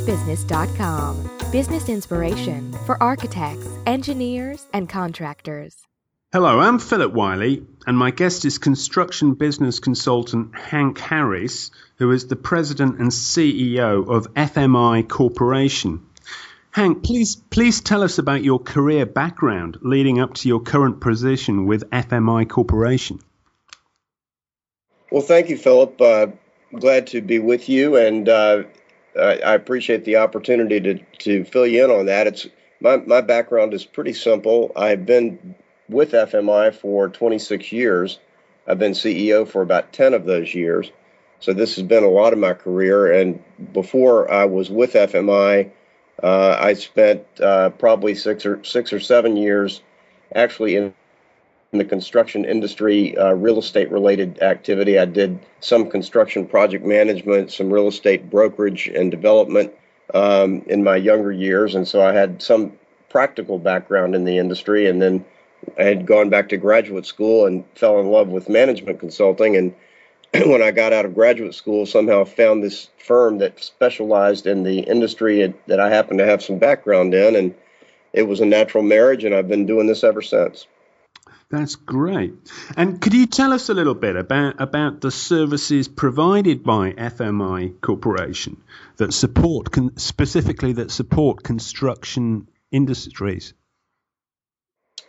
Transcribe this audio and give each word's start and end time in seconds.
business.com. 0.00 1.30
Business 1.52 1.88
inspiration 1.88 2.72
for 2.86 3.02
architects, 3.02 3.68
engineers, 3.86 4.66
and 4.72 4.88
contractors. 4.88 5.76
Hello, 6.32 6.60
I'm 6.60 6.78
Philip 6.78 7.12
Wiley, 7.12 7.66
and 7.86 7.98
my 7.98 8.10
guest 8.10 8.46
is 8.46 8.56
construction 8.56 9.34
business 9.34 9.80
consultant 9.80 10.56
Hank 10.56 10.98
Harris, 10.98 11.70
who 11.96 12.10
is 12.10 12.26
the 12.26 12.36
president 12.36 12.98
and 13.00 13.10
CEO 13.10 14.08
of 14.08 14.32
FMI 14.32 15.06
Corporation. 15.06 16.00
Hank, 16.70 17.04
please 17.04 17.36
please 17.36 17.82
tell 17.82 18.02
us 18.02 18.16
about 18.16 18.42
your 18.42 18.58
career 18.58 19.04
background 19.04 19.76
leading 19.82 20.20
up 20.20 20.32
to 20.36 20.48
your 20.48 20.60
current 20.60 21.02
position 21.02 21.66
with 21.66 21.90
FMI 21.90 22.48
Corporation. 22.48 23.20
Well, 25.10 25.20
thank 25.20 25.50
you, 25.50 25.58
Philip. 25.58 26.00
Uh, 26.00 26.28
glad 26.72 27.08
to 27.08 27.20
be 27.20 27.40
with 27.40 27.68
you, 27.68 27.96
and 27.96 28.26
uh, 28.26 28.62
I 29.18 29.54
appreciate 29.54 30.04
the 30.04 30.16
opportunity 30.16 30.80
to 30.80 30.98
to 31.20 31.44
fill 31.44 31.66
you 31.66 31.84
in 31.84 31.90
on 31.90 32.06
that. 32.06 32.26
It's 32.26 32.46
my 32.80 32.96
my 32.96 33.20
background 33.20 33.74
is 33.74 33.84
pretty 33.84 34.12
simple. 34.12 34.72
I've 34.76 35.06
been 35.06 35.54
with 35.88 36.12
FMI 36.12 36.74
for 36.74 37.08
26 37.08 37.72
years. 37.72 38.18
I've 38.66 38.78
been 38.78 38.92
CEO 38.92 39.46
for 39.46 39.62
about 39.62 39.92
10 39.92 40.14
of 40.14 40.24
those 40.24 40.54
years. 40.54 40.90
So 41.40 41.52
this 41.52 41.76
has 41.76 41.84
been 41.84 42.04
a 42.04 42.08
lot 42.08 42.32
of 42.32 42.38
my 42.38 42.54
career. 42.54 43.12
And 43.12 43.42
before 43.72 44.30
I 44.30 44.44
was 44.44 44.70
with 44.70 44.92
FMI, 44.92 45.70
uh, 46.22 46.56
I 46.58 46.74
spent 46.74 47.26
uh, 47.40 47.70
probably 47.70 48.14
six 48.14 48.46
or 48.46 48.62
six 48.62 48.92
or 48.92 49.00
seven 49.00 49.36
years 49.36 49.82
actually 50.34 50.76
in, 50.76 50.94
in 51.72 51.78
the 51.78 51.84
construction 51.86 52.44
industry, 52.44 53.16
uh, 53.16 53.32
real 53.32 53.58
estate 53.58 53.90
related 53.90 54.42
activity. 54.42 54.98
I 54.98 55.06
did 55.06 55.38
some 55.60 55.88
construction 55.88 56.46
project 56.46 56.84
management, 56.84 57.50
some 57.50 57.72
real 57.72 57.88
estate 57.88 58.28
brokerage 58.28 58.88
and 58.88 59.10
development 59.10 59.72
um, 60.12 60.62
in 60.66 60.84
my 60.84 60.96
younger 60.96 61.32
years, 61.32 61.74
and 61.74 61.88
so 61.88 62.02
I 62.02 62.12
had 62.12 62.42
some 62.42 62.74
practical 63.08 63.58
background 63.58 64.14
in 64.14 64.24
the 64.24 64.36
industry. 64.36 64.86
And 64.86 65.00
then 65.00 65.24
I 65.78 65.84
had 65.84 66.04
gone 66.04 66.28
back 66.28 66.50
to 66.50 66.58
graduate 66.58 67.06
school 67.06 67.46
and 67.46 67.64
fell 67.74 67.98
in 68.00 68.08
love 68.08 68.28
with 68.28 68.50
management 68.50 69.00
consulting 69.00 69.56
and 69.56 69.74
when 70.46 70.62
I 70.62 70.72
got 70.72 70.92
out 70.92 71.06
of 71.06 71.14
graduate 71.14 71.54
school, 71.54 71.86
somehow 71.86 72.24
found 72.24 72.62
this 72.62 72.90
firm 72.98 73.38
that 73.38 73.62
specialized 73.62 74.46
in 74.46 74.62
the 74.62 74.80
industry 74.80 75.54
that 75.68 75.80
I 75.80 75.88
happened 75.88 76.18
to 76.18 76.26
have 76.26 76.42
some 76.42 76.58
background 76.58 77.14
in, 77.14 77.36
and 77.36 77.54
it 78.12 78.22
was 78.24 78.40
a 78.40 78.46
natural 78.46 78.82
marriage, 78.82 79.24
and 79.24 79.34
I've 79.34 79.48
been 79.48 79.66
doing 79.66 79.86
this 79.86 80.04
ever 80.04 80.20
since. 80.20 80.66
That's 81.52 81.76
great. 81.76 82.32
And 82.78 82.98
could 82.98 83.12
you 83.12 83.26
tell 83.26 83.52
us 83.52 83.68
a 83.68 83.74
little 83.74 83.94
bit 83.94 84.16
about 84.16 84.58
about 84.58 85.02
the 85.02 85.10
services 85.10 85.86
provided 85.86 86.64
by 86.64 86.92
FMI 86.92 87.78
Corporation 87.82 88.56
that 88.96 89.12
support 89.12 89.70
con- 89.70 89.98
specifically 89.98 90.72
that 90.72 90.90
support 90.90 91.42
construction 91.42 92.48
industries? 92.70 93.52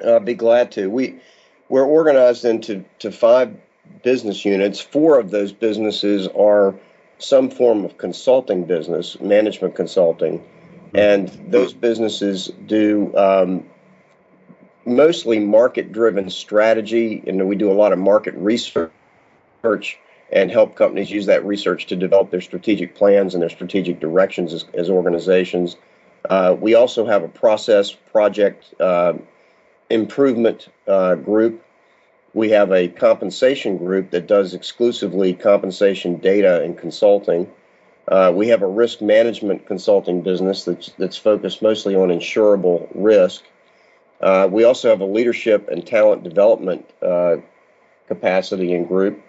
I'd 0.05 0.25
be 0.25 0.33
glad 0.33 0.73
to. 0.73 0.89
We 0.89 1.22
we're 1.69 1.85
organized 1.85 2.44
into 2.44 2.83
to 3.00 3.13
five 3.13 3.55
business 4.03 4.44
units. 4.44 4.81
Four 4.81 5.19
of 5.19 5.31
those 5.31 5.53
businesses 5.53 6.28
are 6.28 6.75
some 7.19 7.52
form 7.52 7.85
of 7.85 7.97
consulting 7.97 8.66
business, 8.66 9.17
management 9.22 9.75
consulting, 9.75 10.44
and 10.94 11.30
those 11.47 11.72
businesses 11.72 12.52
do 12.67 13.16
um, 13.16 13.66
mostly 14.86 15.39
market-driven 15.39 16.30
strategy, 16.30 17.23
and 17.26 17.48
we 17.48 17.56
do 17.56 17.72
a 17.72 17.73
lot 17.73 17.94
of 17.94 18.00
market 18.00 18.34
research 18.36 18.92
and 20.31 20.52
help 20.52 20.75
companies 20.75 21.12
use 21.12 21.28
that 21.28 21.45
research 21.45 21.86
to 21.88 21.95
develop 21.95 22.31
their 22.31 22.42
strategic 22.42 22.95
plans 22.95 23.34
and 23.34 23.42
their 23.42 23.50
strategic 23.50 24.00
directions 24.00 24.53
as, 24.53 24.66
as 24.74 24.90
organizations. 24.90 25.75
Uh, 26.30 26.56
we 26.59 26.74
also 26.74 27.06
have 27.06 27.24
a 27.24 27.28
process 27.28 27.91
project 27.91 28.74
uh, 28.80 29.13
improvement 29.90 30.68
uh, 30.88 31.16
group 31.16 31.63
we 32.34 32.50
have 32.50 32.72
a 32.72 32.88
compensation 32.88 33.78
group 33.78 34.09
that 34.12 34.28
does 34.28 34.53
exclusively 34.53 35.34
compensation 35.34 36.18
data 36.18 36.63
and 36.63 36.78
consulting. 36.78 37.50
Uh, 38.07 38.31
we 38.36 38.47
have 38.47 38.63
a 38.63 38.68
risk 38.68 39.02
management 39.02 39.66
consulting 39.66 40.22
business 40.22 40.66
that's 40.66 40.91
that's 40.97 41.18
focused 41.18 41.62
mostly 41.62 41.96
on 41.96 42.09
insurable 42.09 42.88
risk. 42.94 43.44
Uh, 44.23 44.47
we 44.50 44.63
also 44.63 44.89
have 44.89 45.01
a 45.01 45.06
leadership 45.06 45.67
and 45.67 45.85
talent 45.85 46.23
development 46.23 46.89
uh, 47.01 47.35
capacity 48.07 48.73
and 48.73 48.88
group, 48.88 49.22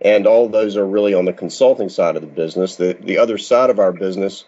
and 0.00 0.26
all 0.26 0.48
those 0.48 0.76
are 0.76 0.84
really 0.84 1.14
on 1.14 1.26
the 1.26 1.32
consulting 1.32 1.88
side 1.88 2.16
of 2.16 2.22
the 2.22 2.28
business. 2.28 2.74
The 2.74 2.94
the 3.00 3.18
other 3.18 3.38
side 3.38 3.70
of 3.70 3.78
our 3.78 3.92
business, 3.92 4.44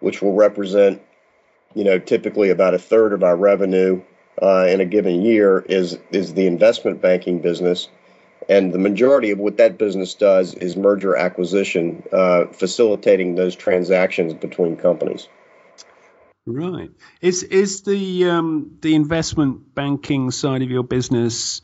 which 0.00 0.22
will 0.22 0.32
represent, 0.32 1.02
you 1.74 1.84
know, 1.84 1.98
typically 1.98 2.48
about 2.48 2.72
a 2.72 2.78
third 2.78 3.12
of 3.12 3.22
our 3.22 3.36
revenue 3.36 4.00
uh, 4.40 4.66
in 4.66 4.80
a 4.80 4.86
given 4.86 5.20
year 5.20 5.58
is 5.60 5.98
is 6.10 6.32
the 6.32 6.46
investment 6.46 7.02
banking 7.02 7.40
business, 7.40 7.88
and 8.48 8.72
the 8.72 8.78
majority 8.78 9.30
of 9.30 9.38
what 9.38 9.58
that 9.58 9.76
business 9.76 10.14
does 10.14 10.54
is 10.54 10.74
merger 10.74 11.16
acquisition, 11.16 12.02
uh, 12.10 12.46
facilitating 12.46 13.34
those 13.34 13.54
transactions 13.54 14.32
between 14.32 14.78
companies. 14.78 15.28
Right. 16.46 16.90
Is 17.22 17.42
is 17.42 17.82
the 17.82 18.28
um, 18.28 18.76
the 18.82 18.94
investment 18.94 19.74
banking 19.74 20.30
side 20.30 20.60
of 20.62 20.70
your 20.70 20.82
business 20.82 21.62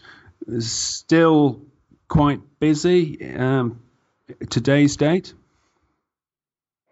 still 0.59 1.63
quite 2.09 2.41
busy 2.59 3.35
um, 3.35 3.81
today's 4.49 4.97
date? 4.97 5.35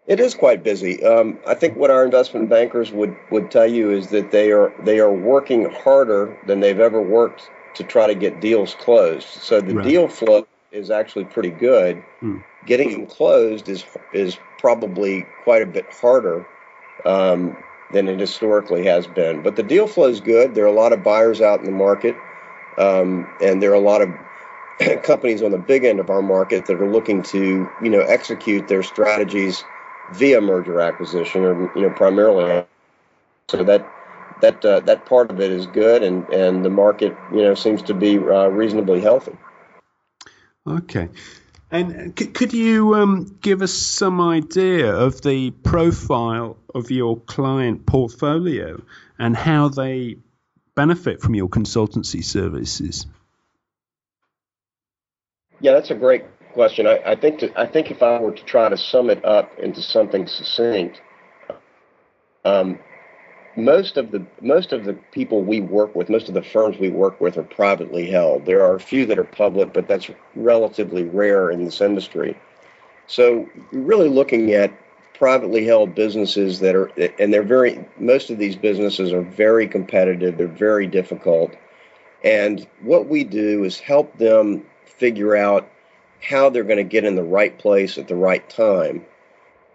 It 0.05 0.19
is 0.19 0.35
quite 0.35 0.63
busy. 0.63 1.03
Um, 1.03 1.39
I 1.47 1.55
think 1.55 1.77
what 1.77 1.91
our 1.91 2.03
investment 2.03 2.49
bankers 2.49 2.91
would, 2.91 3.15
would 3.29 3.51
tell 3.51 3.67
you 3.67 3.91
is 3.91 4.07
that 4.09 4.31
they 4.31 4.51
are 4.51 4.73
they 4.83 4.99
are 4.99 5.11
working 5.11 5.69
harder 5.71 6.37
than 6.45 6.59
they've 6.59 6.79
ever 6.79 7.01
worked 7.01 7.49
to 7.75 7.83
try 7.83 8.07
to 8.07 8.15
get 8.15 8.39
deals 8.39 8.75
closed. 8.75 9.27
So 9.27 9.61
the 9.61 9.75
right. 9.75 9.87
deal 9.87 10.07
flow 10.07 10.47
is 10.71 10.91
actually 10.91 11.25
pretty 11.25 11.51
good. 11.51 12.03
Hmm. 12.19 12.37
Getting 12.67 12.91
them 12.91 13.05
closed 13.07 13.67
is 13.67 13.83
is 14.13 14.37
probably 14.59 15.25
quite 15.43 15.63
a 15.63 15.67
bit 15.67 15.91
harder 15.91 16.45
um, 17.05 17.57
than 17.91 18.07
it 18.07 18.19
historically 18.19 18.85
has 18.85 19.07
been. 19.07 19.41
But 19.41 19.55
the 19.55 19.63
deal 19.63 19.87
flow 19.87 20.07
is 20.07 20.19
good. 20.21 20.55
There 20.55 20.63
are 20.65 20.67
a 20.67 20.73
lot 20.73 20.93
of 20.93 21.03
buyers 21.03 21.41
out 21.41 21.59
in 21.59 21.65
the 21.65 21.71
market, 21.71 22.15
um, 22.77 23.27
and 23.41 23.61
there 23.61 23.71
are 23.71 23.75
a 23.75 23.79
lot 23.79 24.01
of 24.01 24.09
companies 25.03 25.41
on 25.41 25.51
the 25.51 25.57
big 25.57 25.83
end 25.83 25.99
of 25.99 26.09
our 26.09 26.21
market 26.21 26.65
that 26.67 26.79
are 26.81 26.91
looking 26.91 27.23
to 27.23 27.69
you 27.81 27.89
know 27.89 28.01
execute 28.01 28.67
their 28.67 28.83
strategies 28.83 29.63
via 30.13 30.41
merger 30.41 30.81
acquisition, 30.81 31.43
or 31.43 31.71
you 31.75 31.83
know, 31.83 31.89
primarily. 31.91 32.65
So 33.49 33.63
that 33.63 33.87
that 34.41 34.63
uh, 34.63 34.79
that 34.81 35.05
part 35.05 35.31
of 35.31 35.39
it 35.39 35.51
is 35.51 35.65
good, 35.67 36.03
and 36.03 36.27
and 36.29 36.63
the 36.63 36.69
market 36.69 37.15
you 37.31 37.41
know 37.41 37.55
seems 37.55 37.81
to 37.83 37.93
be 37.93 38.17
uh, 38.17 38.47
reasonably 38.47 39.01
healthy. 39.01 39.35
Okay. 40.67 41.09
And 41.71 42.17
c- 42.17 42.27
could 42.27 42.53
you 42.53 42.95
um, 42.95 43.37
give 43.41 43.61
us 43.61 43.73
some 43.73 44.19
idea 44.21 44.91
of 44.91 45.21
the 45.21 45.51
profile 45.51 46.57
of 46.73 46.89
your 46.89 47.19
client 47.19 47.85
portfolio 47.85 48.81
and 49.19 49.35
how 49.35 49.69
they 49.69 50.17
benefit 50.75 51.21
from 51.21 51.35
your 51.35 51.47
consultancy 51.47 52.23
services? 52.23 53.05
Yeah, 55.61 55.73
that's 55.73 55.91
a 55.91 55.95
great 55.95 56.23
question. 56.53 56.87
I, 56.87 56.99
I 57.05 57.15
think 57.15 57.39
to, 57.39 57.59
I 57.59 57.67
think 57.67 57.91
if 57.91 58.01
I 58.01 58.19
were 58.19 58.31
to 58.31 58.43
try 58.43 58.69
to 58.69 58.77
sum 58.77 59.09
it 59.09 59.23
up 59.23 59.51
into 59.59 59.81
something 59.81 60.25
succinct, 60.25 60.99
um, 62.45 62.79
most 63.59 63.97
of 63.97 64.11
the 64.11 64.25
most 64.41 64.73
of 64.73 64.85
the 64.85 64.93
people 64.93 65.43
we 65.43 65.59
work 65.59 65.95
with, 65.95 66.09
most 66.09 66.27
of 66.27 66.33
the 66.33 66.41
firms 66.41 66.77
we 66.77 66.89
work 66.89 67.19
with, 67.21 67.37
are 67.37 67.43
privately 67.43 68.09
held. 68.09 68.45
There 68.45 68.63
are 68.63 68.75
a 68.75 68.79
few 68.79 69.05
that 69.07 69.19
are 69.19 69.23
public, 69.23 69.73
but 69.73 69.87
that's 69.87 70.09
relatively 70.35 71.03
rare 71.03 71.51
in 71.51 71.63
this 71.63 71.81
industry. 71.81 72.37
So, 73.07 73.49
really 73.71 74.09
looking 74.09 74.53
at 74.53 74.71
privately 75.13 75.65
held 75.65 75.95
businesses 75.95 76.59
that 76.59 76.75
are, 76.75 76.87
and 77.19 77.33
they're 77.33 77.43
very, 77.43 77.85
most 77.97 78.29
of 78.29 78.37
these 78.37 78.55
businesses 78.55 79.11
are 79.11 79.21
very 79.21 79.67
competitive. 79.67 80.37
They're 80.37 80.47
very 80.47 80.87
difficult, 80.87 81.55
and 82.23 82.65
what 82.81 83.07
we 83.07 83.23
do 83.23 83.63
is 83.63 83.79
help 83.79 84.17
them 84.17 84.65
figure 84.85 85.35
out 85.35 85.69
how 86.21 86.49
they're 86.49 86.63
going 86.63 86.77
to 86.77 86.83
get 86.83 87.05
in 87.05 87.15
the 87.15 87.23
right 87.23 87.57
place 87.57 87.97
at 87.97 88.07
the 88.07 88.15
right 88.15 88.47
time. 88.49 89.05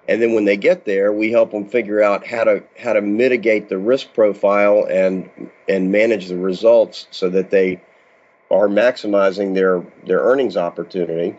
And 0.09 0.21
then 0.21 0.35
when 0.35 0.45
they 0.45 0.57
get 0.57 0.85
there, 0.85 1.13
we 1.13 1.31
help 1.31 1.51
them 1.51 1.67
figure 1.67 2.03
out 2.03 2.27
how 2.27 2.45
to 2.45 2.63
how 2.79 2.93
to 2.93 3.01
mitigate 3.01 3.69
the 3.69 3.79
risk 3.79 4.13
profile 4.13 4.87
and 4.89 5.31
and 5.69 5.91
manage 5.91 6.29
the 6.29 6.37
results 6.37 7.07
so 7.11 7.31
that 7.31 7.51
they 7.51 7.81
are 8.51 8.69
maximizing 8.69 9.55
their 9.55 9.85
their 10.07 10.21
earnings 10.21 10.57
opportunity. 10.57 11.37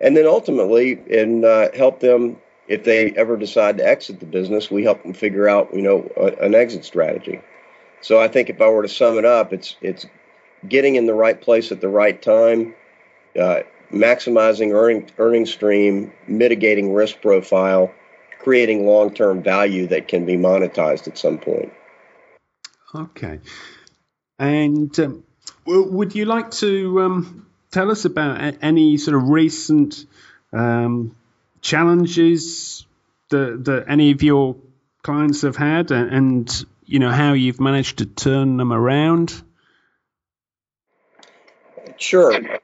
And 0.00 0.16
then 0.16 0.26
ultimately, 0.26 1.00
and 1.10 1.44
uh, 1.44 1.70
help 1.74 2.00
them 2.00 2.38
if 2.68 2.84
they 2.84 3.10
ever 3.12 3.36
decide 3.36 3.78
to 3.78 3.86
exit 3.86 4.20
the 4.20 4.26
business, 4.26 4.70
we 4.70 4.84
help 4.84 5.02
them 5.02 5.12
figure 5.12 5.48
out 5.48 5.74
you 5.74 5.82
know 5.82 6.10
a, 6.16 6.44
an 6.44 6.54
exit 6.54 6.84
strategy. 6.84 7.40
So 8.00 8.20
I 8.20 8.28
think 8.28 8.48
if 8.48 8.60
I 8.60 8.68
were 8.68 8.82
to 8.82 8.88
sum 8.88 9.18
it 9.18 9.24
up, 9.24 9.52
it's 9.52 9.76
it's 9.80 10.06
getting 10.68 10.94
in 10.96 11.06
the 11.06 11.14
right 11.14 11.40
place 11.40 11.72
at 11.72 11.80
the 11.80 11.88
right 11.88 12.20
time, 12.20 12.74
uh, 13.38 13.60
maximizing 13.92 14.72
earning, 14.72 15.10
earning 15.18 15.46
stream, 15.46 16.12
mitigating 16.26 16.92
risk 16.92 17.20
profile, 17.20 17.92
creating 18.40 18.86
long 18.86 19.14
term 19.14 19.42
value 19.42 19.86
that 19.88 20.08
can 20.08 20.26
be 20.26 20.36
monetized 20.36 21.08
at 21.08 21.18
some 21.18 21.38
point. 21.38 21.72
Okay. 22.94 23.40
And 24.38 24.98
um, 24.98 25.24
would 25.66 26.14
you 26.14 26.24
like 26.24 26.50
to 26.52 27.00
um, 27.00 27.46
tell 27.70 27.90
us 27.90 28.04
about 28.04 28.56
any 28.62 28.96
sort 28.96 29.16
of 29.16 29.28
recent 29.28 30.06
um, 30.52 31.16
challenges 31.60 32.86
that, 33.30 33.64
that 33.64 33.84
any 33.88 34.10
of 34.10 34.22
your 34.22 34.56
clients 35.02 35.42
have 35.42 35.56
had 35.56 35.90
and, 35.90 36.10
and, 36.10 36.64
you 36.84 36.98
know, 36.98 37.10
how 37.10 37.32
you've 37.32 37.60
managed 37.60 37.98
to 37.98 38.06
turn 38.06 38.56
them 38.56 38.72
around? 38.72 39.42
Sure. 41.96 42.60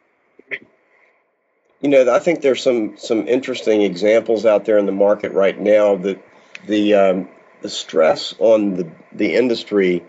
You 1.80 1.88
know, 1.88 2.12
I 2.12 2.18
think 2.18 2.40
there's 2.40 2.62
some 2.62 2.96
some 2.96 3.28
interesting 3.28 3.82
examples 3.82 4.44
out 4.44 4.64
there 4.64 4.78
in 4.78 4.86
the 4.86 4.92
market 4.92 5.32
right 5.32 5.58
now 5.58 5.96
that 5.96 6.20
the 6.66 6.94
um, 6.94 7.28
the 7.62 7.68
stress 7.68 8.34
on 8.38 8.74
the 8.74 8.90
the 9.12 9.36
industry, 9.36 10.04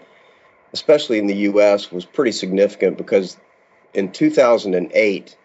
especially 0.74 1.19
in 1.19 1.27
the 1.27 1.36
U.S., 1.36 1.92
was 1.92 2.06
pretty 2.06 2.31
significant 2.31 2.98
because 2.98 3.38
in 3.94 4.12
2008 4.12 5.36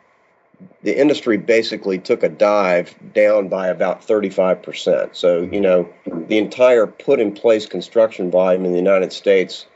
the 0.83 0.99
industry 0.99 1.37
basically 1.37 1.99
took 1.99 2.23
a 2.23 2.29
dive 2.29 2.95
down 3.13 3.49
by 3.49 3.69
about 3.69 4.03
35%. 4.07 5.15
So, 5.17 5.41
you 5.41 5.61
know, 5.61 5.89
the 6.07 6.39
entire 6.39 6.87
put 6.87 7.21
in 7.21 7.33
place 7.33 7.67
construction 7.67 8.31
volume 8.31 8.65
in 8.65 8.73
the 8.73 8.79
United 8.79 9.13
States 9.13 9.67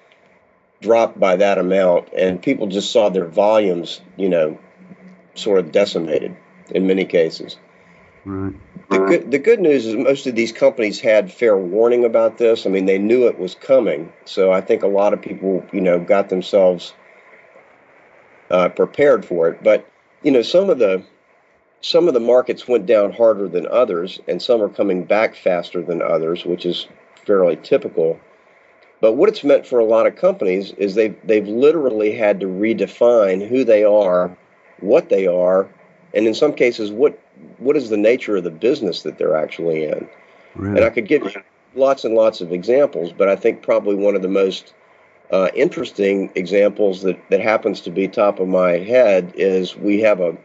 dropped 0.81 1.19
by 1.19 1.37
that 1.37 1.59
amount, 1.59 2.09
and 2.17 2.41
people 2.41 2.69
just 2.69 2.93
saw 2.93 3.09
their 3.09 3.27
volumes, 3.27 4.01
you 4.17 4.29
know, 4.29 4.59
sort 5.39 5.59
of 5.59 5.73
decimated 5.73 6.37
in 6.71 6.87
many 6.87 7.05
cases. 7.05 7.57
Right. 8.25 8.55
The 8.91 8.99
good, 8.99 9.31
the 9.31 9.39
good 9.39 9.61
news 9.61 9.87
is 9.87 9.95
most 9.95 10.27
of 10.27 10.35
these 10.35 10.53
companies 10.53 10.99
had 11.01 11.33
fair 11.33 11.57
warning 11.57 12.05
about 12.05 12.39
this. 12.39 12.67
I 12.67 12.71
mean, 12.71 12.87
they 12.87 12.99
knew 12.99 13.27
it 13.27 13.39
was 13.39 13.55
coming. 13.55 14.13
So 14.25 14.51
I 14.53 14.61
think 14.61 14.83
a 14.83 14.89
lot 14.89 15.13
of 15.13 15.23
people, 15.23 15.65
you 15.73 15.81
know, 15.81 15.99
got 15.99 16.29
themselves 16.29 16.95
uh, 18.51 18.69
prepared 18.71 19.25
for 19.25 19.49
it. 19.49 19.63
But 19.63 19.89
you 20.23 20.31
know, 20.31 20.43
some 20.43 20.71
of 20.71 20.79
the 20.79 21.03
some 21.81 22.09
of 22.09 22.15
the 22.15 22.21
markets 22.21 22.67
went 22.67 22.87
down 22.87 23.13
harder 23.13 23.49
than 23.49 23.67
others, 23.67 24.21
and 24.27 24.43
some 24.43 24.61
are 24.61 24.69
coming 24.69 25.05
back 25.05 25.37
faster 25.37 25.81
than 25.83 26.03
others, 26.03 26.45
which 26.45 26.67
is 26.67 26.89
fairly 27.25 27.57
typical. 27.57 28.19
But 29.01 29.13
what 29.13 29.29
it's 29.29 29.45
meant 29.45 29.67
for 29.67 29.79
a 29.79 29.85
lot 29.85 30.07
of 30.07 30.17
companies 30.17 30.73
is 30.73 30.95
they've 30.95 31.17
they've 31.25 31.47
literally 31.47 32.15
had 32.15 32.41
to 32.41 32.47
redefine 32.47 33.47
who 33.47 33.65
they 33.65 33.85
are, 33.85 34.37
what 34.81 35.09
they 35.09 35.27
are, 35.27 35.69
and 36.15 36.27
in 36.27 36.35
some 36.35 36.53
cases, 36.53 36.91
what 36.91 37.19
what 37.59 37.77
is 37.77 37.89
the 37.89 37.97
nature 37.97 38.37
of 38.37 38.45
the 38.45 38.51
business 38.51 39.03
that 39.03 39.19
they're 39.19 39.37
actually 39.37 39.85
in. 39.85 40.09
Really? 40.55 40.77
And 40.77 40.85
I 40.85 40.91
could 40.91 41.07
give 41.07 41.23
you 41.25 41.43
lots 41.75 42.05
and 42.05 42.15
lots 42.15 42.41
of 42.41 42.53
examples, 42.53 43.13
but 43.13 43.29
I 43.29 43.37
think 43.37 43.63
probably 43.63 43.95
one 43.95 44.17
of 44.17 44.23
the 44.23 44.29
most 44.29 44.73
uh, 45.31 45.49
interesting 45.55 46.33
examples 46.35 47.03
that, 47.03 47.19
that 47.31 47.41
happens 47.41 47.83
to 47.83 47.91
be 47.91 48.09
top 48.09 48.41
of 48.41 48.49
my 48.49 48.73
head 48.73 49.33
is 49.37 49.77
we 49.77 50.01
have 50.01 50.21
a 50.21 50.37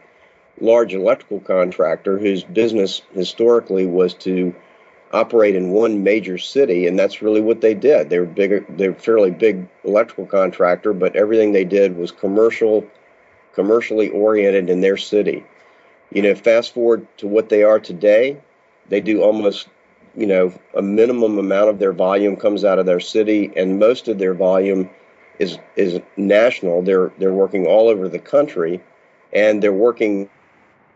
large 0.60 0.94
electrical 0.94 1.40
contractor 1.40 2.18
whose 2.18 2.44
business 2.44 3.02
historically 3.12 3.86
was 3.86 4.14
to 4.14 4.54
operate 5.12 5.54
in 5.54 5.70
one 5.70 6.02
major 6.02 6.38
city, 6.38 6.86
and 6.86 6.98
that's 6.98 7.22
really 7.22 7.40
what 7.40 7.60
they 7.60 7.74
did. 7.74 8.10
They 8.10 8.18
were 8.18 8.26
bigger, 8.26 8.64
they're 8.68 8.94
fairly 8.94 9.30
big 9.30 9.66
electrical 9.84 10.26
contractor, 10.26 10.92
but 10.92 11.16
everything 11.16 11.52
they 11.52 11.64
did 11.64 11.96
was 11.96 12.12
commercial, 12.12 12.86
commercially 13.54 14.08
oriented 14.10 14.70
in 14.70 14.80
their 14.80 14.96
city. 14.96 15.44
You 16.12 16.22
know, 16.22 16.34
fast 16.34 16.74
forward 16.74 17.06
to 17.18 17.26
what 17.26 17.48
they 17.48 17.62
are 17.62 17.80
today, 17.80 18.36
they 18.88 19.00
do 19.00 19.22
almost 19.22 19.68
you 20.16 20.26
know, 20.26 20.52
a 20.74 20.82
minimum 20.82 21.38
amount 21.38 21.70
of 21.70 21.78
their 21.78 21.92
volume 21.92 22.36
comes 22.36 22.64
out 22.64 22.78
of 22.78 22.86
their 22.86 23.00
city, 23.00 23.52
and 23.56 23.78
most 23.78 24.08
of 24.08 24.18
their 24.18 24.34
volume 24.34 24.90
is 25.38 25.58
is 25.76 26.00
national. 26.16 26.82
They're 26.82 27.12
they're 27.18 27.32
working 27.32 27.66
all 27.66 27.88
over 27.88 28.08
the 28.08 28.18
country, 28.18 28.80
and 29.32 29.62
they're 29.62 29.72
working 29.72 30.28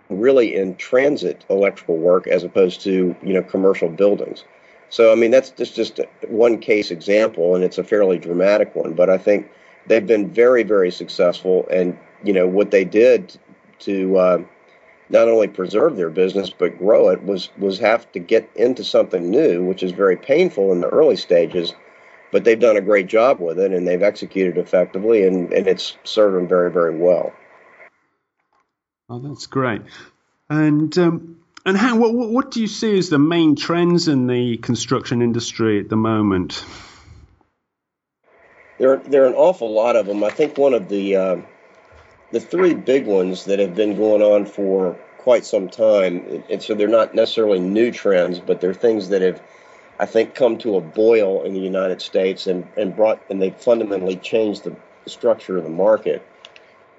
really 0.08 0.54
in 0.54 0.74
transit 0.76 1.44
electrical 1.50 1.96
work 1.96 2.26
as 2.26 2.44
opposed 2.44 2.80
to 2.82 3.14
you 3.22 3.34
know 3.34 3.42
commercial 3.42 3.88
buildings. 3.88 4.44
So 4.88 5.12
I 5.12 5.16
mean 5.16 5.30
that's 5.30 5.50
just 5.50 5.74
just 5.74 6.00
one 6.28 6.58
case 6.58 6.90
example, 6.90 7.54
and 7.54 7.64
it's 7.64 7.78
a 7.78 7.84
fairly 7.84 8.18
dramatic 8.18 8.74
one. 8.74 8.94
But 8.94 9.10
I 9.10 9.18
think 9.18 9.50
they've 9.86 10.06
been 10.06 10.30
very 10.30 10.62
very 10.62 10.92
successful, 10.92 11.66
and 11.70 11.98
you 12.22 12.32
know 12.32 12.46
what 12.46 12.70
they 12.70 12.84
did 12.84 13.38
to 13.80 14.16
uh, 14.16 14.38
not 15.08 15.28
only 15.28 15.48
preserve 15.48 15.96
their 15.96 16.10
business 16.10 16.50
but 16.50 16.78
grow 16.78 17.08
it 17.08 17.22
was 17.24 17.50
was 17.58 17.78
have 17.78 18.10
to 18.12 18.18
get 18.18 18.48
into 18.54 18.84
something 18.84 19.30
new, 19.30 19.64
which 19.64 19.82
is 19.82 19.92
very 19.92 20.16
painful 20.16 20.72
in 20.72 20.80
the 20.80 20.88
early 20.88 21.16
stages. 21.16 21.74
But 22.30 22.44
they've 22.44 22.60
done 22.60 22.76
a 22.76 22.82
great 22.82 23.06
job 23.06 23.40
with 23.40 23.58
it, 23.58 23.72
and 23.72 23.88
they've 23.88 24.02
executed 24.02 24.58
effectively, 24.58 25.26
and, 25.26 25.50
and 25.50 25.66
it's 25.66 25.96
served 26.04 26.36
them 26.36 26.46
very, 26.46 26.70
very 26.70 26.94
well. 26.94 27.32
Oh, 29.08 29.18
that's 29.18 29.46
great. 29.46 29.80
And 30.50 30.96
um, 30.98 31.38
and 31.64 31.76
how 31.76 31.96
what 31.96 32.12
what 32.14 32.50
do 32.50 32.60
you 32.60 32.66
see 32.66 32.98
as 32.98 33.08
the 33.08 33.18
main 33.18 33.56
trends 33.56 34.08
in 34.08 34.26
the 34.26 34.58
construction 34.58 35.22
industry 35.22 35.80
at 35.80 35.88
the 35.88 35.96
moment? 35.96 36.64
There, 38.78 38.96
there 38.98 39.24
are 39.24 39.26
an 39.26 39.34
awful 39.34 39.72
lot 39.72 39.96
of 39.96 40.06
them. 40.06 40.22
I 40.22 40.30
think 40.30 40.56
one 40.56 40.72
of 40.72 40.88
the 40.88 41.16
uh, 41.16 41.36
the 42.30 42.40
three 42.40 42.74
big 42.74 43.06
ones 43.06 43.44
that 43.46 43.58
have 43.58 43.74
been 43.74 43.96
going 43.96 44.22
on 44.22 44.44
for 44.44 44.94
quite 45.18 45.44
some 45.44 45.68
time, 45.68 46.42
and 46.50 46.62
so 46.62 46.74
they're 46.74 46.88
not 46.88 47.14
necessarily 47.14 47.58
new 47.58 47.90
trends, 47.90 48.38
but 48.38 48.60
they're 48.60 48.74
things 48.74 49.08
that 49.10 49.22
have, 49.22 49.42
I 49.98 50.06
think, 50.06 50.34
come 50.34 50.58
to 50.58 50.76
a 50.76 50.80
boil 50.80 51.42
in 51.44 51.54
the 51.54 51.60
United 51.60 52.02
States 52.02 52.46
and, 52.46 52.66
and 52.76 52.94
brought 52.94 53.22
and 53.30 53.40
they 53.40 53.50
fundamentally 53.50 54.16
changed 54.16 54.64
the 54.64 54.76
structure 55.06 55.56
of 55.56 55.64
the 55.64 55.70
market. 55.70 56.26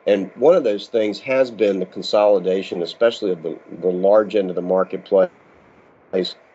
And 0.08 0.32
one 0.36 0.56
of 0.56 0.64
those 0.64 0.88
things 0.88 1.20
has 1.20 1.52
been 1.52 1.80
the 1.80 1.86
consolidation, 1.86 2.82
especially 2.82 3.32
of 3.32 3.44
the, 3.44 3.60
the 3.80 3.90
large 3.92 4.36
end 4.36 4.50
of 4.50 4.56
the 4.56 4.62
marketplace. 4.62 5.30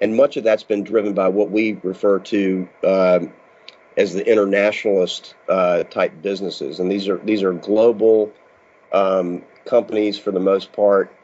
And 0.00 0.16
much 0.16 0.36
of 0.36 0.42
that's 0.42 0.64
been 0.64 0.82
driven 0.82 1.14
by 1.14 1.28
what 1.28 1.50
we 1.50 1.74
refer 1.84 2.18
to 2.18 2.68
um, 2.82 3.32
as 3.96 4.12
the 4.12 4.28
internationalist 4.28 5.36
uh, 5.48 5.84
type 5.84 6.20
businesses. 6.20 6.80
And 6.80 6.90
these 6.90 7.08
are 7.08 7.18
these 7.18 7.44
are 7.44 7.52
global 7.52 8.32
um, 8.92 9.42
companies 9.64 10.18
for 10.18 10.30
the 10.30 10.40
most 10.40 10.72
part. 10.72 11.14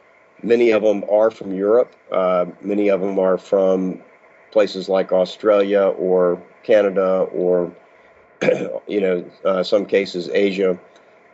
Many 0.42 0.70
of 0.70 0.82
them 0.82 1.04
are 1.10 1.30
from 1.30 1.54
Europe. 1.54 1.94
Uh, 2.10 2.46
many 2.60 2.88
of 2.88 3.00
them 3.00 3.18
are 3.18 3.38
from 3.38 4.02
places 4.52 4.88
like 4.88 5.12
Australia 5.12 5.82
or 5.82 6.42
Canada 6.62 7.26
or, 7.32 7.72
you 8.86 9.00
know, 9.00 9.24
uh, 9.44 9.62
some 9.62 9.86
cases 9.86 10.28
Asia. 10.28 10.78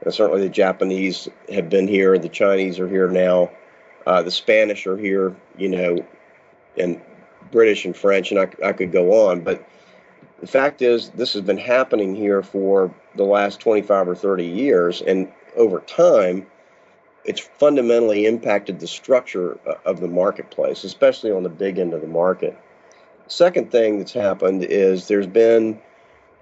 Uh, 0.04 0.10
certainly 0.10 0.42
the 0.42 0.48
Japanese 0.48 1.28
have 1.48 1.70
been 1.70 1.88
here. 1.88 2.18
The 2.18 2.28
Chinese 2.28 2.78
are 2.80 2.88
here 2.88 3.08
now. 3.08 3.50
Uh, 4.06 4.22
the 4.22 4.30
Spanish 4.30 4.86
are 4.86 4.96
here, 4.96 5.34
you 5.56 5.68
know, 5.68 6.04
and 6.78 7.00
British 7.50 7.84
and 7.84 7.96
French, 7.96 8.30
and 8.30 8.40
I, 8.40 8.48
I 8.64 8.72
could 8.72 8.92
go 8.92 9.28
on. 9.28 9.40
But 9.40 9.66
the 10.40 10.46
fact 10.46 10.82
is, 10.82 11.10
this 11.10 11.32
has 11.32 11.42
been 11.42 11.58
happening 11.58 12.14
here 12.14 12.42
for 12.42 12.94
the 13.14 13.24
last 13.24 13.60
25 13.60 14.08
or 14.08 14.14
30 14.14 14.44
years. 14.44 15.00
And 15.02 15.32
over 15.56 15.80
time, 15.80 16.46
it's 17.24 17.40
fundamentally 17.40 18.26
impacted 18.26 18.78
the 18.78 18.86
structure 18.86 19.58
of 19.84 20.00
the 20.00 20.08
marketplace, 20.08 20.84
especially 20.84 21.32
on 21.32 21.42
the 21.42 21.48
big 21.48 21.78
end 21.78 21.92
of 21.92 22.00
the 22.00 22.06
market. 22.06 22.56
Second 23.26 23.72
thing 23.72 23.98
that's 23.98 24.12
happened 24.12 24.64
is 24.64 25.08
there's 25.08 25.26
been 25.26 25.80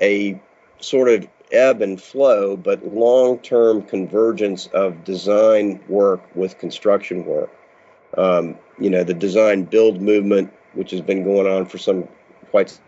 a 0.00 0.40
sort 0.80 1.08
of 1.08 1.26
ebb 1.50 1.80
and 1.80 2.00
flow, 2.00 2.56
but 2.56 2.92
long 2.92 3.38
term 3.38 3.82
convergence 3.82 4.66
of 4.68 5.04
design 5.04 5.80
work 5.88 6.22
with 6.36 6.58
construction 6.58 7.24
work. 7.24 7.50
Um, 8.18 8.58
you 8.78 8.90
know, 8.90 9.04
the 9.04 9.14
design 9.14 9.64
build 9.64 10.02
movement, 10.02 10.52
which 10.74 10.90
has 10.90 11.00
been 11.00 11.24
going 11.24 11.46
on 11.46 11.66
for 11.66 11.78
some 11.78 12.06
quite 12.50 12.78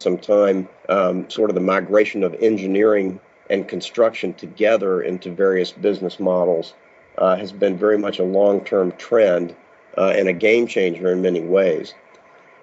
some 0.00 0.18
time, 0.18 0.68
um, 0.88 1.30
sort 1.30 1.48
of 1.48 1.54
the 1.54 1.60
migration 1.60 2.24
of 2.24 2.34
engineering 2.34 3.20
and 3.52 3.68
construction 3.68 4.32
together 4.32 5.02
into 5.02 5.30
various 5.30 5.72
business 5.72 6.18
models 6.18 6.72
uh, 7.18 7.36
has 7.36 7.52
been 7.52 7.76
very 7.76 7.98
much 7.98 8.18
a 8.18 8.24
long 8.24 8.64
term 8.64 8.90
trend 8.92 9.54
uh, 9.98 10.14
and 10.16 10.26
a 10.26 10.32
game 10.32 10.66
changer 10.66 11.12
in 11.12 11.20
many 11.20 11.42
ways. 11.42 11.92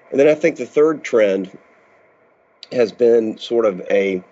And 0.10 0.19
then 0.19 0.27
I 0.27 0.34
think 0.34 0.55
the 0.55 0.65
third 0.65 1.03
trend 1.03 1.55
has 2.72 2.91
been 2.91 3.38
sort 3.38 3.65
of 3.65 3.81
a, 3.81 4.24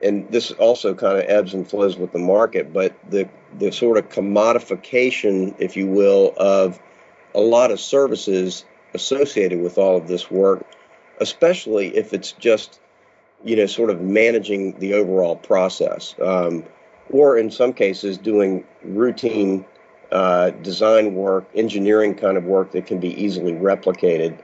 and 0.00 0.30
this 0.30 0.52
also 0.52 0.94
kind 0.94 1.18
of 1.18 1.24
ebbs 1.28 1.54
and 1.54 1.68
flows 1.68 1.96
with 1.96 2.12
the 2.12 2.20
market, 2.20 2.72
but 2.72 2.94
the, 3.10 3.28
the 3.58 3.72
sort 3.72 3.98
of 3.98 4.08
commodification, 4.10 5.56
if 5.58 5.76
you 5.76 5.88
will, 5.88 6.32
of 6.36 6.78
a 7.34 7.40
lot 7.40 7.72
of 7.72 7.80
services 7.80 8.64
associated 8.94 9.60
with 9.60 9.76
all 9.76 9.96
of 9.96 10.06
this 10.06 10.30
work, 10.30 10.64
especially 11.18 11.96
if 11.96 12.14
it's 12.14 12.30
just 12.30 12.78
you 13.44 13.56
know, 13.56 13.66
sort 13.66 13.90
of 13.90 14.00
managing 14.00 14.78
the 14.78 14.94
overall 14.94 15.36
process, 15.36 16.14
um, 16.22 16.64
or 17.10 17.38
in 17.38 17.50
some 17.50 17.72
cases 17.72 18.18
doing 18.18 18.64
routine 18.82 19.64
uh, 20.12 20.50
design 20.50 21.14
work, 21.14 21.48
engineering 21.54 22.14
kind 22.14 22.36
of 22.36 22.44
work 22.44 22.72
that 22.72 22.86
can 22.86 22.98
be 22.98 23.08
easily 23.22 23.52
replicated. 23.52 24.38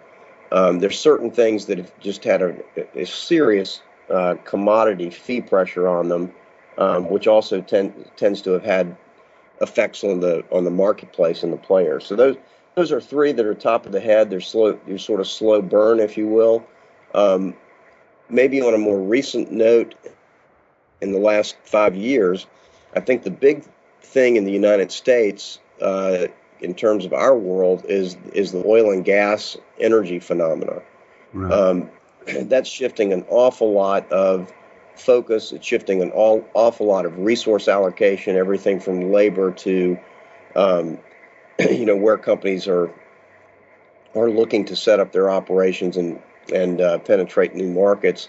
Um, 0.53 0.79
there's 0.79 0.99
certain 0.99 1.31
things 1.31 1.67
that 1.67 1.79
have 1.79 1.99
just 2.01 2.25
had 2.25 2.41
a, 2.43 2.57
a 2.95 3.05
serious 3.05 3.83
uh, 4.09 4.37
commodity 4.45 5.11
fee 5.11 5.41
pressure 5.41 5.89
on 5.89 6.09
them, 6.09 6.33
um, 6.79 7.11
which 7.11 7.27
also 7.27 7.61
tend, 7.61 8.09
tends 8.17 8.43
to 8.43 8.53
have 8.53 8.65
had 8.65 8.97
effects 9.61 10.05
on 10.05 10.21
the 10.21 10.45
on 10.53 10.65
the 10.65 10.71
marketplace 10.71 11.43
and 11.43 11.53
the 11.53 11.57
players. 11.57 12.07
So 12.07 12.15
those 12.15 12.37
those 12.77 12.93
are 12.93 13.01
three 13.01 13.33
that 13.33 13.45
are 13.45 13.55
top 13.55 13.87
of 13.87 13.93
the 13.93 14.01
head. 14.01 14.31
They're 14.31 14.41
slow, 14.41 14.79
they're 14.87 14.99
sort 14.99 15.21
of 15.21 15.27
slow 15.27 15.63
burn, 15.63 15.99
if 15.99 16.17
you 16.17 16.29
will. 16.29 16.65
Um, 17.15 17.57
maybe 18.29 18.61
on 18.61 18.75
a 18.75 18.79
more 18.79 19.01
recent 19.01 19.51
note, 19.51 19.95
in 21.01 21.13
the 21.13 21.19
last 21.19 21.57
five 21.65 21.95
years, 21.95 22.47
I 22.95 23.01
think 23.01 23.23
the 23.23 23.31
big 23.31 23.65
thing 24.03 24.37
in 24.37 24.45
the 24.45 24.53
United 24.53 24.91
States, 24.91 25.59
uh, 25.81 26.27
in 26.61 26.75
terms 26.75 27.05
of 27.05 27.13
our 27.13 27.37
world, 27.37 27.85
is 27.87 28.17
is 28.33 28.53
the 28.53 28.65
oil 28.67 28.91
and 28.91 29.05
gas 29.05 29.57
energy 29.79 30.19
phenomena. 30.19 30.83
Right. 31.33 31.53
Um, 31.53 31.91
that's 32.43 32.69
shifting 32.69 33.13
an 33.13 33.25
awful 33.29 33.73
lot 33.73 34.11
of 34.11 34.53
focus. 34.95 35.53
It's 35.53 35.67
shifting 35.67 36.03
an 36.03 36.11
all, 36.11 36.47
awful 36.55 36.87
lot 36.87 37.05
of 37.05 37.19
resource 37.19 37.69
allocation, 37.69 38.37
everything 38.37 38.81
from 38.81 39.13
labor 39.13 39.53
to, 39.53 39.99
um, 40.55 40.99
you 41.59 41.85
know, 41.85 41.97
where 41.97 42.17
companies 42.17 42.67
are 42.67 42.91
are 44.15 44.31
looking 44.31 44.65
to 44.65 44.77
set 44.77 44.99
up 44.99 45.13
their 45.13 45.31
operations 45.31 45.99
and 45.99 46.23
and 46.53 46.81
uh, 46.81 46.99
penetrate 46.99 47.55
new 47.55 47.69
markets. 47.69 48.29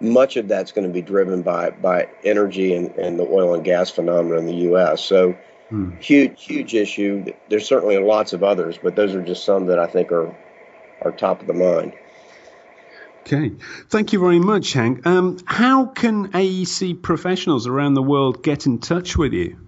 Much 0.00 0.36
of 0.36 0.48
that's 0.48 0.72
going 0.72 0.86
to 0.86 0.92
be 0.92 1.02
driven 1.02 1.42
by 1.42 1.70
by 1.70 2.08
energy 2.24 2.74
and, 2.74 2.90
and 2.96 3.18
the 3.18 3.26
oil 3.26 3.54
and 3.54 3.64
gas 3.64 3.90
phenomenon 3.90 4.38
in 4.38 4.46
the 4.46 4.54
U.S. 4.54 5.04
So, 5.04 5.36
hmm. 5.68 5.96
huge 5.98 6.44
huge 6.44 6.74
issue. 6.74 7.24
There's 7.48 7.66
certainly 7.66 7.98
lots 7.98 8.32
of 8.32 8.44
others, 8.44 8.78
but 8.80 8.94
those 8.94 9.14
are 9.14 9.22
just 9.22 9.44
some 9.44 9.66
that 9.66 9.78
I 9.78 9.86
think 9.86 10.12
are 10.12 10.36
are 11.02 11.12
top 11.12 11.40
of 11.40 11.46
the 11.46 11.54
mind. 11.54 11.94
Okay, 13.22 13.52
thank 13.90 14.14
you 14.14 14.20
very 14.20 14.38
much, 14.38 14.72
Hank. 14.72 15.06
Um, 15.06 15.36
how 15.44 15.86
can 15.86 16.28
AEC 16.28 17.02
professionals 17.02 17.66
around 17.66 17.94
the 17.94 18.02
world 18.02 18.42
get 18.42 18.64
in 18.64 18.78
touch 18.78 19.18
with 19.18 19.34
you? 19.34 19.58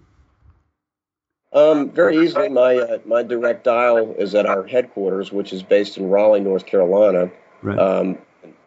Um, 1.52 1.90
very 1.90 2.24
easily. 2.24 2.48
My 2.48 2.76
uh, 2.76 2.98
my 3.04 3.22
direct 3.22 3.64
dial 3.64 4.14
is 4.16 4.34
at 4.34 4.46
our 4.46 4.66
headquarters, 4.66 5.32
which 5.32 5.52
is 5.52 5.62
based 5.62 5.98
in 5.98 6.08
Raleigh, 6.08 6.40
North 6.40 6.64
Carolina. 6.64 7.30
Right. 7.62 7.78
Um, 7.78 8.18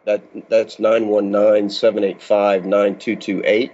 that 0.05 0.23
that's 0.49 0.77
919-785-9228, 0.77 3.71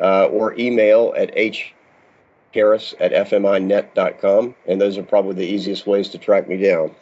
uh, 0.00 0.24
or 0.26 0.58
email 0.58 1.14
at 1.16 1.34
hharris 1.34 2.94
at 3.00 3.12
fminet.com, 3.12 4.54
and 4.66 4.80
those 4.80 4.98
are 4.98 5.02
probably 5.02 5.34
the 5.34 5.46
easiest 5.46 5.86
ways 5.86 6.08
to 6.10 6.18
track 6.18 6.48
me 6.48 6.56
down. 6.56 6.94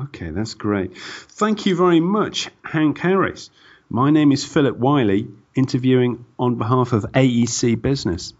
Okay, 0.00 0.30
that's 0.30 0.54
great. 0.54 0.96
Thank 0.96 1.66
you 1.66 1.76
very 1.76 2.00
much, 2.00 2.50
Hank 2.64 2.98
Harris. 2.98 3.50
My 3.88 4.10
name 4.10 4.32
is 4.32 4.44
Philip 4.44 4.76
Wiley, 4.76 5.28
interviewing 5.54 6.24
on 6.38 6.56
behalf 6.56 6.92
of 6.92 7.04
AEC 7.12 7.80
Business. 7.80 8.34